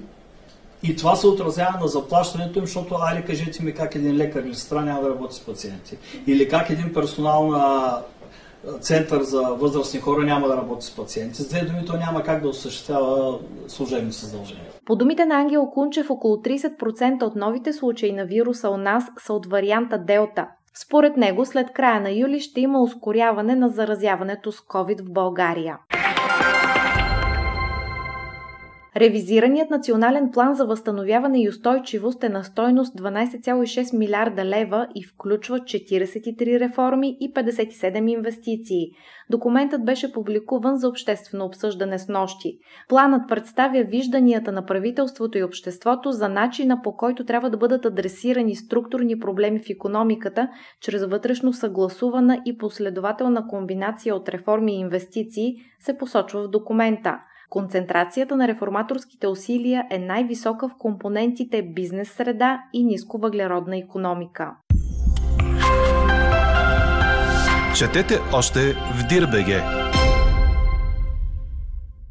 и 0.83 0.97
това 0.97 1.17
се 1.17 1.27
отразява 1.27 1.81
на 1.81 1.89
заплащането 1.89 2.59
им, 2.59 2.65
защото 2.65 2.95
айде 2.95 3.23
кажете 3.23 3.63
ми 3.63 3.75
как 3.75 3.95
един 3.95 4.17
лекар 4.17 4.43
или 4.43 4.55
сестра 4.55 4.81
няма 4.81 5.03
да 5.03 5.09
работи 5.09 5.35
с 5.37 5.41
пациенти. 5.41 5.97
Или 6.27 6.49
как 6.49 6.71
един 6.71 6.93
персонал 6.93 7.47
на 7.47 7.99
център 8.81 9.23
за 9.23 9.43
възрастни 9.43 10.01
хора 10.01 10.23
няма 10.23 10.49
да 10.49 10.57
работи 10.57 10.87
с 10.87 10.97
пациенти. 10.97 11.43
С 11.43 11.49
две 11.49 11.61
думи, 11.61 11.85
то 11.87 11.97
няма 11.97 12.23
как 12.23 12.43
да 12.43 12.49
осъществява 12.49 13.39
служебни 13.69 14.13
задължения. 14.13 14.65
По 14.87 14.97
думите 14.97 15.27
на 15.27 15.35
Ангел 15.35 15.67
Кунчев, 15.75 16.11
около 16.11 16.37
30% 16.37 17.23
от 17.23 17.37
новите 17.37 17.73
случаи 17.73 18.13
на 18.13 18.25
вируса 18.25 18.71
у 18.71 18.77
нас 18.77 19.05
са 19.19 19.33
от 19.33 19.47
варианта 19.47 19.99
Делта. 19.99 20.47
Според 20.75 21.17
него, 21.17 21.45
след 21.45 21.73
края 21.73 22.01
на 22.01 22.11
юли 22.11 22.41
ще 22.41 22.61
има 22.61 22.83
ускоряване 22.83 23.57
на 23.57 23.69
заразяването 23.69 24.53
с 24.53 24.61
COVID 24.61 25.03
в 25.03 25.13
България. 25.13 25.79
Ревизираният 28.97 29.71
национален 29.71 30.31
план 30.31 30.55
за 30.55 30.67
възстановяване 30.67 31.43
и 31.43 31.49
устойчивост 31.49 32.25
е 32.25 32.29
на 32.29 32.45
стойност 32.45 32.99
12,6 32.99 33.99
милиарда 33.99 34.45
лева 34.45 34.89
и 34.95 35.05
включва 35.05 35.59
43 35.59 36.61
реформи 36.61 37.17
и 37.21 37.35
57 37.35 38.11
инвестиции. 38.11 38.87
Документът 39.31 39.85
беше 39.85 40.13
публикуван 40.13 40.77
за 40.77 40.89
обществено 40.89 41.45
обсъждане 41.45 41.99
с 41.99 42.09
нощи. 42.09 42.59
Планът 42.89 43.29
представя 43.29 43.85
вижданията 43.85 44.53
на 44.53 44.67
правителството 44.67 45.39
и 45.39 45.45
обществото 45.45 46.13
за 46.13 46.29
начина 46.29 46.83
по 46.83 46.97
който 46.97 47.25
трябва 47.25 47.51
да 47.51 47.57
бъдат 47.57 47.85
адресирани 47.85 48.57
структурни 48.57 49.19
проблеми 49.19 49.59
в 49.59 49.71
економиката 49.71 50.49
чрез 50.81 51.07
вътрешно 51.07 51.53
съгласувана 51.53 52.43
и 52.45 52.59
последователна 52.59 53.47
комбинация 53.49 54.17
от 54.17 54.29
реформи 54.29 54.73
и 54.73 54.81
инвестиции, 54.81 55.55
се 55.81 55.99
посочва 55.99 56.43
в 56.43 56.49
документа. 56.49 57.19
Концентрацията 57.51 58.37
на 58.37 58.49
реформаторските 58.49 59.27
усилия 59.27 59.85
е 59.91 59.99
най-висока 59.99 60.69
в 60.69 60.75
компонентите 60.79 61.63
бизнес 61.63 62.09
среда 62.09 62.63
и 62.73 62.85
нисковъглеродна 62.85 63.77
економика. 63.77 64.57
Четете 67.79 68.15
още 68.33 68.61
в 68.73 69.07
Дирбеге. 69.09 69.63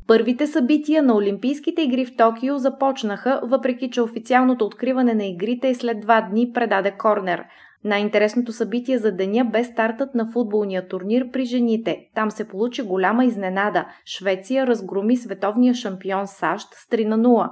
Първите 0.07 0.47
събития 0.47 1.03
на 1.03 1.15
Олимпийските 1.15 1.81
игри 1.81 2.05
в 2.05 2.15
Токио 2.17 2.57
започнаха, 2.57 3.41
въпреки 3.43 3.91
че 3.91 4.01
официалното 4.01 4.65
откриване 4.65 5.13
на 5.13 5.25
игрите 5.25 5.69
е 5.69 5.75
след 5.75 5.99
два 5.99 6.21
дни 6.21 6.51
предаде 6.53 6.91
Корнер. 6.91 7.43
Най-интересното 7.85 8.51
събитие 8.53 8.97
за 8.97 9.11
деня 9.11 9.45
бе 9.45 9.63
стартът 9.63 10.15
на 10.15 10.31
футболния 10.31 10.87
турнир 10.87 11.31
при 11.31 11.45
жените. 11.45 11.97
Там 12.15 12.31
се 12.31 12.47
получи 12.47 12.81
голяма 12.81 13.25
изненада. 13.25 13.85
Швеция 14.05 14.67
разгроми 14.67 15.17
световния 15.17 15.73
шампион 15.73 16.27
САЩ 16.27 16.67
с 16.73 16.89
3 16.89 17.05
на 17.07 17.17
0. 17.17 17.49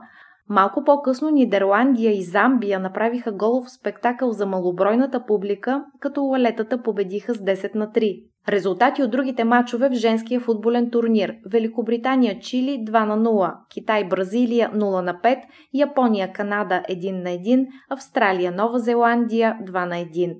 Малко 0.49 0.83
по-късно 0.83 1.29
Нидерландия 1.29 2.11
и 2.11 2.23
Замбия 2.23 2.79
направиха 2.79 3.31
голов 3.31 3.71
спектакъл 3.71 4.31
за 4.31 4.45
малобройната 4.45 5.25
публика, 5.25 5.85
като 5.99 6.21
лалетата 6.23 6.81
победиха 6.81 7.33
с 7.33 7.37
10 7.37 7.75
на 7.75 7.87
3. 7.87 8.32
Резултати 8.49 9.03
от 9.03 9.11
другите 9.11 9.43
матчове 9.43 9.89
в 9.89 9.93
женския 9.93 10.39
футболен 10.39 10.91
турнир. 10.91 11.35
Великобритания 11.45 12.39
Чили 12.39 12.83
2 12.85 13.05
на 13.05 13.17
0, 13.17 13.51
Китай 13.69 14.03
Бразилия 14.03 14.71
0 14.73 15.01
на 15.01 15.13
5, 15.13 15.37
Япония 15.73 16.33
Канада 16.33 16.83
1 16.89 17.23
на 17.23 17.29
1, 17.29 17.67
Австралия 17.89 18.51
Нова 18.51 18.79
Зеландия 18.79 19.57
2 19.65 19.85
на 19.85 19.95
1. 19.95 20.35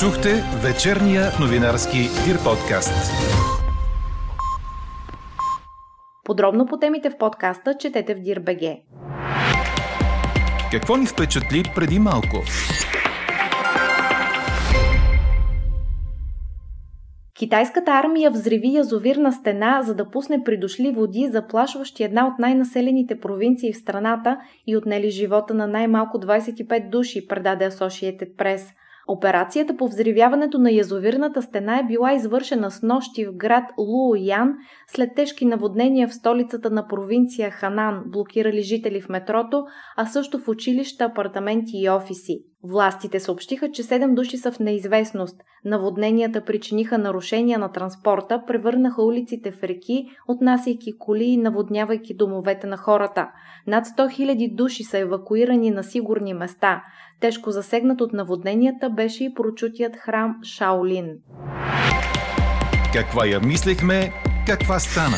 Чухте 0.00 0.44
вечерния 0.64 1.22
новинарски 1.40 1.98
Дир 1.98 2.38
подкаст. 2.44 3.12
Подробно 6.24 6.66
по 6.66 6.78
темите 6.78 7.10
в 7.10 7.18
подкаста 7.18 7.74
четете 7.78 8.14
в 8.14 8.18
Дирбеге. 8.18 8.82
Какво 10.72 10.96
ни 10.96 11.06
впечатли 11.06 11.64
преди 11.74 11.98
малко? 11.98 12.36
Китайската 17.42 17.90
армия 17.90 18.30
взриви 18.30 18.74
язовирна 18.74 19.32
стена, 19.32 19.82
за 19.82 19.94
да 19.94 20.10
пусне 20.10 20.44
придошли 20.44 20.90
води, 20.90 21.28
заплашващи 21.32 22.04
една 22.04 22.26
от 22.26 22.38
най-населените 22.38 23.20
провинции 23.20 23.72
в 23.72 23.76
страната 23.76 24.38
и 24.66 24.76
отнели 24.76 25.10
живота 25.10 25.54
на 25.54 25.66
най-малко 25.66 26.18
25 26.18 26.90
души, 26.90 27.26
предаде 27.28 27.70
Associated 27.70 28.36
Press. 28.36 28.62
Операцията 29.08 29.76
по 29.76 29.88
взривяването 29.88 30.58
на 30.58 30.70
язовирната 30.70 31.42
стена 31.42 31.78
е 31.78 31.86
била 31.86 32.12
извършена 32.12 32.70
с 32.70 32.82
нощи 32.82 33.26
в 33.26 33.36
град 33.36 33.64
Луоян 33.78 34.54
след 34.86 35.14
тежки 35.16 35.44
наводнения 35.44 36.08
в 36.08 36.14
столицата 36.14 36.70
на 36.70 36.86
провинция 36.86 37.50
Ханан, 37.50 38.02
блокирали 38.06 38.62
жители 38.62 39.00
в 39.00 39.08
метрото, 39.08 39.64
а 39.96 40.06
също 40.06 40.38
в 40.38 40.48
училища, 40.48 41.04
апартаменти 41.04 41.72
и 41.74 41.90
офиси. 41.90 42.51
Властите 42.64 43.20
съобщиха, 43.20 43.70
че 43.70 43.82
7 43.82 44.14
души 44.14 44.36
са 44.36 44.52
в 44.52 44.58
неизвестност. 44.58 45.36
Наводненията 45.64 46.44
причиниха 46.44 46.98
нарушения 46.98 47.58
на 47.58 47.72
транспорта, 47.72 48.42
превърнаха 48.46 49.02
улиците 49.02 49.50
в 49.52 49.62
реки, 49.62 50.06
отнасяйки 50.28 50.98
коли 50.98 51.24
и 51.24 51.36
наводнявайки 51.36 52.14
домовете 52.14 52.66
на 52.66 52.76
хората. 52.76 53.28
Над 53.66 53.86
100 53.86 54.18
000 54.18 54.54
души 54.54 54.84
са 54.84 54.98
евакуирани 54.98 55.70
на 55.70 55.82
сигурни 55.82 56.34
места. 56.34 56.82
Тежко 57.20 57.50
засегнат 57.50 58.00
от 58.00 58.12
наводненията 58.12 58.90
беше 58.90 59.24
и 59.24 59.34
прочутият 59.34 59.96
храм 59.96 60.36
Шаолин. 60.42 61.10
Каква 62.92 63.26
я 63.26 63.40
мислехме, 63.40 64.12
каква 64.46 64.78
стана? 64.78 65.16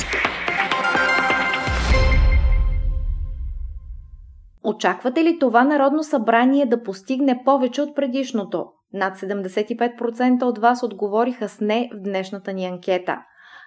Очаквате 4.65 5.25
ли 5.25 5.39
това 5.39 5.65
Народно 5.65 6.03
събрание 6.03 6.67
да 6.67 6.83
постигне 6.83 7.43
повече 7.45 7.83
от 7.83 7.97
предишното? 7.97 8.67
Над 8.93 9.17
75% 9.17 10.43
от 10.43 10.59
вас 10.59 10.83
отговориха 10.83 11.49
с 11.49 11.61
не 11.61 11.91
в 11.95 12.03
днешната 12.03 12.53
ни 12.53 12.67
анкета. 12.67 13.19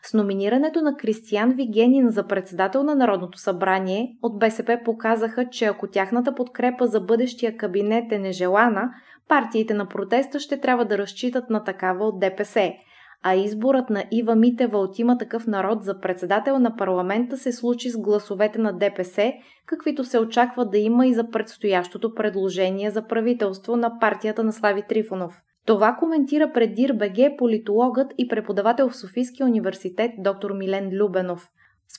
С 0.03 0.13
номинирането 0.13 0.81
на 0.81 0.97
Кристиян 0.97 1.51
Вигенин 1.51 2.09
за 2.09 2.27
председател 2.27 2.83
на 2.83 2.95
Народното 2.95 3.37
събрание 3.37 4.17
от 4.21 4.39
БСП 4.39 4.79
показаха, 4.85 5.49
че 5.49 5.65
ако 5.65 5.87
тяхната 5.87 6.35
подкрепа 6.35 6.87
за 6.87 7.01
бъдещия 7.01 7.57
кабинет 7.57 8.11
е 8.11 8.19
нежелана, 8.19 8.89
партиите 9.27 9.73
на 9.73 9.87
протеста 9.87 10.39
ще 10.39 10.59
трябва 10.59 10.85
да 10.85 10.97
разчитат 10.97 11.49
на 11.49 11.63
такава 11.63 12.05
от 12.05 12.19
ДПС– 12.19 12.73
а 13.23 13.35
изборът 13.35 13.89
на 13.89 14.03
Ива 14.11 14.35
Митева 14.35 14.77
от 14.77 14.99
има 14.99 15.17
такъв 15.17 15.47
народ 15.47 15.83
за 15.83 15.99
председател 15.99 16.59
на 16.59 16.75
парламента 16.75 17.37
се 17.37 17.51
случи 17.51 17.89
с 17.89 17.97
гласовете 17.97 18.59
на 18.59 18.77
ДПС, 18.77 19.33
каквито 19.65 20.03
се 20.03 20.19
очаква 20.19 20.65
да 20.65 20.77
има 20.77 21.07
и 21.07 21.13
за 21.13 21.29
предстоящото 21.29 22.13
предложение 22.13 22.91
за 22.91 23.07
правителство 23.07 23.75
на 23.75 23.99
партията 23.99 24.43
на 24.43 24.53
Слави 24.53 24.83
Трифонов. 24.89 25.41
Това 25.65 25.95
коментира 25.99 26.53
пред 26.53 26.75
Дир 26.75 26.93
БГ 26.93 27.37
политологът 27.37 28.13
и 28.17 28.27
преподавател 28.27 28.89
в 28.89 28.97
Софийския 28.97 29.45
университет 29.45 30.11
доктор 30.17 30.51
Милен 30.51 30.89
Любенов. 30.91 31.49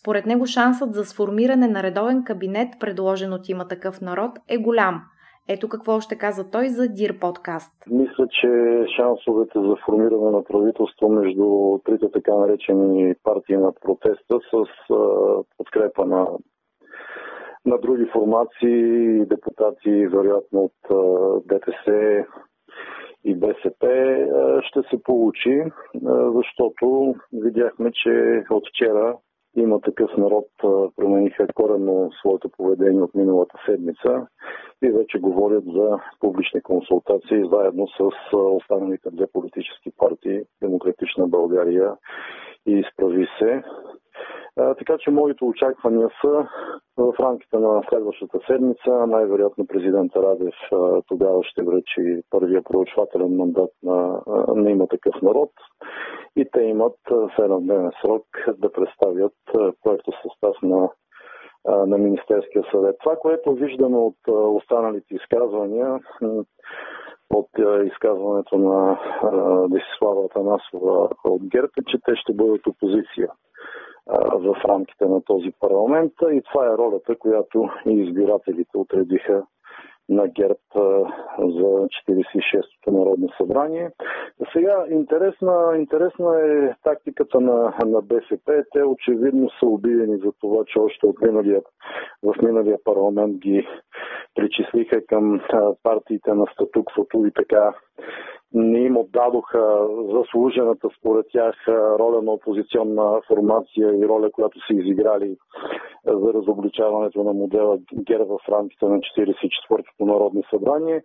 Според 0.01 0.27
него 0.27 0.47
шансът 0.47 0.95
за 0.95 1.05
сформиране 1.05 1.69
на 1.69 1.83
редовен 1.83 2.25
кабинет, 2.25 2.69
предложен 2.81 3.33
от 3.33 3.49
има 3.49 3.69
такъв 3.69 4.01
народ, 4.01 4.39
е 4.49 4.59
голям– 4.59 5.03
ето 5.49 5.69
какво 5.69 6.01
ще 6.01 6.19
каза 6.19 6.51
той 6.51 6.69
за 6.69 6.89
Дир 6.89 7.19
подкаст. 7.19 7.73
Мисля, 7.91 8.27
че 8.29 8.51
шансовете 8.97 9.59
за 9.59 9.77
формиране 9.87 10.31
на 10.31 10.45
правителство 10.45 11.09
между 11.09 11.79
трите 11.85 12.11
така 12.13 12.35
наречени 12.35 13.15
партии 13.23 13.57
на 13.57 13.73
протеста 13.73 14.39
с 14.51 14.65
подкрепа 15.57 16.05
на, 16.07 16.27
на 17.67 17.79
други 17.79 18.07
формации, 18.13 19.25
депутати, 19.25 20.07
вероятно 20.07 20.61
от 20.61 21.47
ДПС 21.47 22.25
и 23.25 23.35
БСП, 23.35 23.87
ще 24.63 24.81
се 24.91 25.03
получи, 25.03 25.63
защото 26.35 27.15
видяхме, 27.33 27.93
че 27.93 28.45
от 28.51 28.65
вчера 28.69 29.17
има 29.61 29.81
такъв 29.81 30.17
народ 30.17 30.45
промениха 30.97 31.47
коренно 31.55 32.11
своето 32.21 32.49
поведение 32.49 33.03
от 33.03 33.15
миналата 33.15 33.57
седмица 33.67 34.27
и 34.83 34.91
вече 34.91 35.19
говорят 35.19 35.65
за 35.65 35.99
публични 36.21 36.63
консултации 36.63 37.49
заедно 37.53 37.87
с 37.87 38.37
останалите 38.37 39.11
две 39.11 39.27
политически 39.33 39.91
партии 39.97 40.41
Демократична 40.63 41.27
България 41.27 41.93
и 42.67 42.73
Изправи 42.73 43.27
се. 43.39 43.63
Така 44.79 44.99
че 44.99 45.11
моите 45.11 45.45
очаквания 45.45 46.09
са 46.21 46.47
в 46.97 47.15
рамките 47.21 47.59
на 47.59 47.83
следващата 47.89 48.39
седмица. 48.47 49.07
Най-вероятно 49.07 49.67
президент 49.67 50.17
Радев 50.17 50.55
тогава 51.07 51.45
ще 51.45 51.63
връчи 51.63 52.23
първия 52.31 52.63
проучвателен 52.63 53.37
мандат 53.37 53.71
на, 53.83 54.21
на 54.55 54.71
има 54.71 54.87
такъв 54.87 55.23
народ 55.23 55.51
и 56.39 56.51
те 56.53 56.61
имат 56.61 56.97
7-дневен 57.11 57.91
срок 58.01 58.27
да 58.59 58.73
представят 58.73 59.33
проекто 59.85 60.13
състав 60.23 60.63
на 60.63 60.91
на 61.65 61.99
Министерския 61.99 62.65
съвет. 62.71 62.97
Това, 63.03 63.17
което 63.17 63.53
виждаме 63.53 63.97
от 63.97 64.17
останалите 64.29 65.15
изказвания, 65.15 66.01
от 67.31 67.49
изказването 67.85 68.59
на 68.59 68.99
Десислава 69.69 70.25
Атанасова 70.25 71.09
от 71.25 71.43
ГЕРБ, 71.43 71.69
е, 71.79 71.83
че 71.87 71.99
те 72.05 72.17
ще 72.17 72.33
бъдат 72.33 72.67
опозиция 72.67 73.29
в 74.33 74.57
рамките 74.65 75.05
на 75.05 75.23
този 75.25 75.53
парламент 75.61 76.13
и 76.33 76.43
това 76.53 76.67
е 76.67 76.79
ролята, 76.79 77.17
която 77.19 77.69
и 77.87 77.93
избирателите 77.93 78.79
отредиха 78.79 79.47
на 80.09 80.29
ГЕРБ 80.29 80.59
за 81.39 81.89
46-то 82.09 82.91
Народно 82.91 83.29
събрание. 83.37 83.91
Сега 84.53 84.85
интересна, 84.91 85.73
интересна 85.77 86.41
е 86.41 86.75
тактиката 86.83 87.41
на, 87.41 87.75
на 87.87 88.03
БСП. 88.03 88.65
Те 88.73 88.83
очевидно 88.83 89.51
са 89.51 89.67
убиени 89.67 90.17
за 90.17 90.33
това, 90.41 90.65
че 90.67 90.79
още 90.79 91.07
от 91.07 91.21
миналия, 91.21 91.63
в 92.23 92.35
миналия 92.43 92.79
парламент 92.85 93.37
ги 93.37 93.67
причислиха 94.35 95.07
към 95.07 95.41
партиите 95.83 96.35
на 96.35 96.47
статуквото 96.53 97.27
и 97.27 97.31
така 97.33 97.75
не 98.55 98.79
им 98.79 98.97
отдадоха 98.97 99.89
заслужената 100.13 100.89
според 100.99 101.27
тях 101.33 101.55
роля 101.69 102.23
на 102.23 102.33
опозиционна 102.33 103.21
формация 103.29 103.99
и 103.99 104.09
роля, 104.09 104.31
която 104.33 104.59
са 104.67 104.75
изиграли 104.75 105.37
за 106.07 106.33
разобличаването 106.35 107.25
на 107.25 107.33
модела 107.33 107.79
ГЕР 107.95 108.21
в 108.21 108.39
рамките 108.49 108.87
на 108.87 108.99
44-то 108.99 110.05
Народно 110.05 110.43
събрание. 110.51 111.03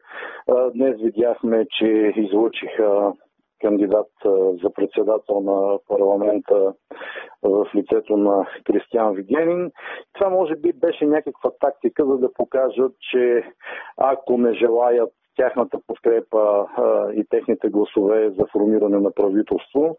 Днес 0.76 1.02
видяхме, 1.02 1.66
че 1.70 2.14
излучиха 2.16 3.14
кандидат 3.62 4.10
за 4.64 4.74
председател 4.74 5.42
на 5.42 5.80
парламента 5.88 6.74
в 7.44 7.68
лицето 7.76 8.18
на 8.18 8.48
Кристиан 8.66 9.14
Вигенин. 9.14 9.72
Това 10.14 10.30
може 10.30 10.56
би 10.56 10.74
беше 10.74 11.06
някаква 11.06 11.52
тактика, 11.60 12.06
за 12.06 12.18
да 12.18 12.34
покажат, 12.34 12.92
че 13.12 13.44
ако 13.98 14.38
не 14.38 14.54
желаят 14.54 15.10
тяхната 15.36 15.78
подкрепа 15.88 16.68
и 17.14 17.26
техните 17.30 17.70
гласове 17.70 18.30
за 18.30 18.46
формиране 18.52 19.00
на 19.00 19.12
правителство. 19.12 19.98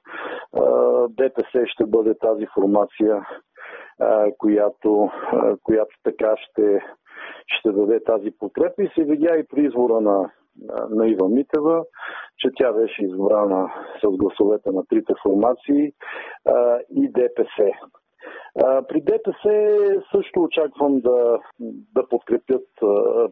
ДПС 1.09 1.67
ще 1.67 1.87
бъде 1.87 2.15
тази 2.19 2.47
формация, 2.55 3.27
която, 4.39 5.11
която 5.63 5.97
така 6.05 6.35
ще, 6.37 6.81
ще 7.47 7.73
даде 7.73 8.05
тази 8.05 8.31
подкрепа 8.39 8.83
и 8.83 8.91
се 8.95 9.05
видя 9.05 9.37
и 9.37 9.47
при 9.47 9.67
избора 9.67 10.01
на, 10.01 10.31
на 10.91 11.09
Ива 11.09 11.29
Митева, 11.29 11.85
че 12.39 12.51
тя 12.57 12.73
беше 12.73 13.05
избрана 13.05 13.73
с 14.05 14.17
гласовете 14.17 14.71
на 14.71 14.87
трите 14.87 15.13
формации 15.23 15.93
а, 16.45 16.79
и 16.91 17.09
ДПС. 17.09 17.73
При 18.89 19.01
ДПС 19.01 19.49
също 20.13 20.41
очаквам 20.41 21.01
да, 21.01 21.39
да 21.95 22.09
подкрепят 22.09 22.69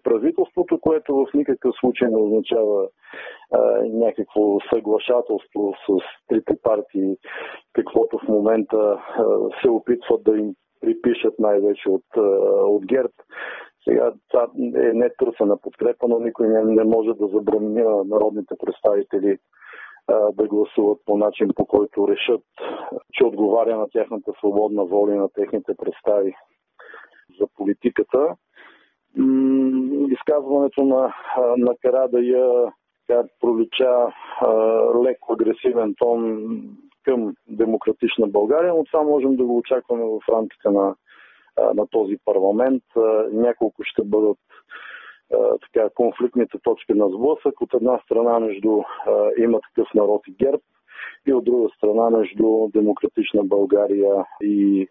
правителството, 0.03 0.81
което 0.81 1.15
в 1.15 1.35
никакъв 1.35 1.75
случай 1.81 2.09
не 2.09 2.17
означава 2.17 2.89
някакво 3.83 4.61
съглашателство 4.75 5.75
с 5.87 5.99
трите 6.29 6.55
партии, 6.63 7.17
каквото 7.73 8.19
в 8.19 8.29
момента 8.29 9.03
се 9.63 9.71
опитват 9.71 10.25
да 10.25 10.37
им 10.39 10.55
припишат 10.81 11.35
най-вече 11.39 11.89
от, 11.89 12.05
от 12.63 12.87
ГЕРБ. 12.87 13.13
Сега 13.85 14.13
това 14.31 14.49
е 14.59 14.93
не 14.93 15.11
търсена 15.19 15.61
подкрепа, 15.63 16.07
но 16.09 16.19
никой 16.19 16.49
не, 16.49 16.65
не 16.65 16.85
може 16.85 17.11
да 17.13 17.27
забрани 17.27 17.83
на 17.83 18.05
народните 18.05 18.55
представители 18.65 19.39
да 20.09 20.49
гласуват 20.49 20.99
по 21.07 21.17
начин, 21.17 21.49
по 21.57 21.67
който 21.67 22.09
решат, 22.09 22.43
че 23.13 23.25
отговаря 23.25 23.77
на 23.77 23.89
тяхната 23.93 24.33
свободна 24.39 24.85
воля 24.85 25.15
и 25.15 25.19
на 25.19 25.29
техните 25.29 25.75
представи 25.75 26.35
за 27.41 27.47
политиката. 27.57 28.37
Изказването 30.11 30.85
на, 30.85 31.15
на 31.57 31.75
Карадая 31.83 32.73
как 33.07 33.27
пролича 33.41 34.13
леко 35.05 35.33
агресивен 35.33 35.95
тон 35.99 36.43
към 37.05 37.35
демократична 37.49 38.27
България, 38.27 38.75
но 38.75 38.85
това 38.85 39.03
можем 39.03 39.37
да 39.37 39.45
го 39.45 39.57
очакваме 39.57 40.05
в 40.05 40.33
рамките 40.33 40.69
на, 40.69 40.95
на 41.75 41.87
този 41.91 42.17
парламент. 42.25 42.83
Няколко 43.33 43.83
ще 43.85 44.03
бъдат 44.05 44.39
така, 45.61 45.91
конфликтните 45.95 46.59
точки 46.63 46.93
на 46.95 47.09
сблъсък. 47.09 47.61
От 47.61 47.75
една 47.75 47.99
страна 47.99 48.41
между 48.41 48.83
има 49.39 49.61
такъв 49.61 49.95
народ 49.95 50.23
и 50.29 50.33
ГЕРБ 50.33 50.63
и 51.27 51.33
от 51.33 51.45
друга 51.45 51.69
страна 51.77 52.11
между 52.11 52.69
Демократична 52.73 53.45
България 53.45 54.25
и 54.43 54.89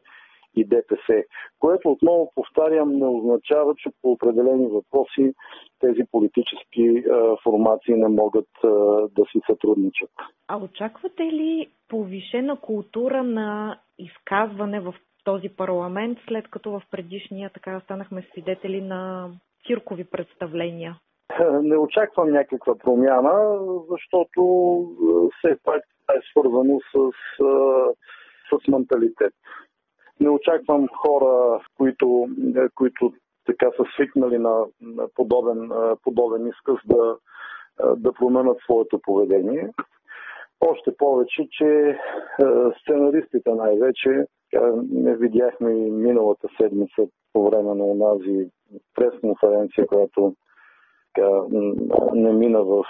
и 0.55 0.65
ДПС, 0.65 1.23
което 1.59 1.91
отново 1.91 2.31
повтарям 2.35 2.95
не 2.95 3.07
означава, 3.07 3.75
че 3.75 3.89
по 4.01 4.11
определени 4.11 4.67
въпроси 4.67 5.33
тези 5.79 6.01
политически 6.11 6.81
е, 6.81 7.03
формации 7.43 7.93
не 7.93 8.07
могат 8.07 8.47
е, 8.63 8.67
да 9.11 9.25
си 9.31 9.39
сътрудничат. 9.49 10.09
А 10.47 10.57
очаквате 10.57 11.23
ли 11.23 11.69
повишена 11.87 12.55
култура 12.61 13.23
на 13.23 13.79
изказване 13.99 14.79
в 14.79 14.95
този 15.23 15.49
парламент, 15.49 16.17
след 16.27 16.47
като 16.47 16.71
в 16.71 16.81
предишния 16.91 17.49
така 17.53 17.79
станахме 17.79 18.27
свидетели 18.31 18.81
на 18.81 19.29
циркови 19.67 20.03
представления? 20.03 20.99
Не 21.61 21.77
очаквам 21.77 22.29
някаква 22.31 22.75
промяна, 22.77 23.59
защото 23.89 24.41
все 25.37 25.57
пак 25.63 25.83
е 26.09 26.19
свързано 26.31 26.79
с, 26.79 27.11
с 28.49 28.67
менталитет. 28.67 29.33
Не 30.19 30.29
очаквам 30.29 30.87
хора, 30.87 31.61
които, 31.77 32.27
които 32.75 33.13
така 33.45 33.67
са 33.77 33.83
свикнали 33.95 34.37
на, 34.37 34.65
на 34.81 35.07
подобен, 35.15 35.71
подобен 36.03 36.47
изказ 36.47 36.77
да, 36.85 37.17
да 37.95 38.13
променят 38.13 38.57
своето 38.63 38.99
поведение. 39.01 39.69
Още 40.61 40.95
повече, 40.97 41.47
че 41.51 41.97
сценаристите 42.81 43.51
най-вече, 43.51 44.25
не 44.91 45.15
видяхме 45.15 45.71
и 45.71 45.91
миналата 45.91 46.47
седмица 46.61 47.01
по 47.33 47.49
време 47.49 47.75
на 47.75 47.85
онази 47.85 48.49
прес-конференция, 48.95 49.87
която 49.87 50.35
така, 51.15 51.29
не 52.13 52.33
мина 52.33 52.63
в 52.63 52.83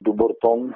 добър 0.00 0.34
тон. 0.40 0.74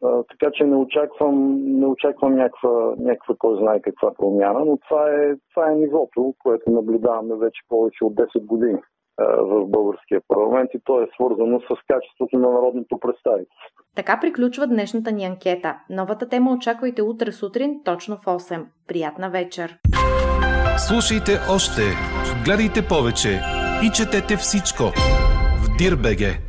Така 0.00 0.50
че 0.52 0.64
не 0.64 0.76
очаквам, 0.76 1.54
не 1.80 1.86
очаквам 1.86 2.34
някаква, 2.34 2.94
някаква 2.98 3.34
кой 3.38 3.56
знае 3.56 3.80
каква 3.80 4.14
промяна, 4.14 4.64
но 4.64 4.76
това 4.76 5.10
е, 5.10 5.34
това 5.54 5.70
е 5.70 5.74
нивото, 5.74 6.34
което 6.42 6.70
наблюдаваме 6.70 7.34
вече 7.36 7.62
повече 7.68 8.04
от 8.04 8.14
10 8.14 8.46
години 8.46 8.78
в 9.18 9.66
българския 9.66 10.20
парламент 10.28 10.70
и 10.74 10.80
то 10.84 11.02
е 11.02 11.08
свързано 11.14 11.60
с 11.60 11.86
качеството 11.86 12.38
на 12.38 12.50
народното 12.50 12.98
представителство. 12.98 13.68
Така 13.96 14.18
приключва 14.20 14.66
днешната 14.66 15.12
ни 15.12 15.24
анкета. 15.24 15.78
Новата 15.90 16.28
тема 16.28 16.52
очаквайте 16.52 17.02
утре 17.02 17.32
сутрин, 17.32 17.80
точно 17.84 18.16
в 18.16 18.24
8. 18.24 18.64
Приятна 18.88 19.30
вечер! 19.30 19.78
Слушайте 20.88 21.32
още, 21.50 21.82
гледайте 22.44 22.80
повече 22.88 23.40
и 23.86 23.90
четете 23.90 24.36
всичко 24.36 24.84
в 25.62 25.76
Дирбеге. 25.78 26.47